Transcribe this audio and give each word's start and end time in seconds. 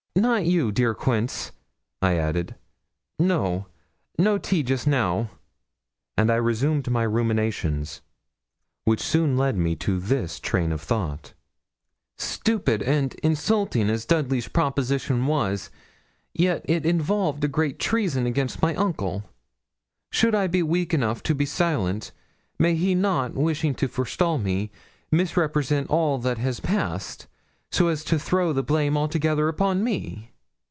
'Not 0.13 0.45
you, 0.45 0.73
dear 0.73 0.89
old 0.89 0.97
Quince,' 0.97 1.51
I 2.01 2.15
added. 2.17 2.55
'No 3.17 3.67
no 4.19 4.37
tea 4.37 4.61
just 4.61 4.85
now.' 4.85 5.29
And 6.17 6.29
I 6.29 6.35
resumed 6.35 6.91
my 6.91 7.03
ruminations, 7.03 8.01
which 8.83 8.99
soon 9.01 9.37
led 9.37 9.57
me 9.57 9.75
to 9.77 9.99
this 10.01 10.39
train 10.41 10.73
of 10.73 10.81
thought 10.81 11.33
'Stupid 12.17 12.83
and 12.83 13.13
insulting 13.23 13.89
as 13.89 14.05
Dudley's 14.05 14.49
proposition 14.49 15.27
was, 15.27 15.69
it 16.35 16.41
yet 16.67 16.67
involved 16.67 17.43
a 17.45 17.47
great 17.47 17.79
treason 17.79 18.27
against 18.27 18.61
my 18.61 18.75
uncle. 18.75 19.23
Should 20.11 20.35
I 20.35 20.47
be 20.47 20.61
weak 20.61 20.93
enough 20.93 21.23
to 21.23 21.33
be 21.33 21.45
silent, 21.45 22.11
may 22.59 22.75
he 22.75 22.93
not, 22.95 23.33
wishing 23.33 23.73
to 23.75 23.87
forestall 23.87 24.37
me, 24.39 24.71
misrepresent 25.09 25.89
all 25.89 26.17
that 26.19 26.37
has 26.37 26.59
passed, 26.59 27.27
so 27.73 27.87
as 27.87 28.03
to 28.03 28.19
throw 28.19 28.51
the 28.51 28.61
blame 28.61 28.97
altogether 28.97 29.47
upon 29.47 29.81
me?' 29.81 30.27